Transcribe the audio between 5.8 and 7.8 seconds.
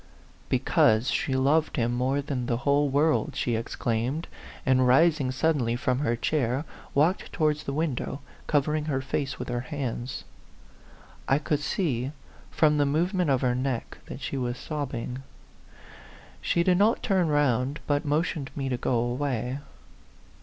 her chair, walked towards the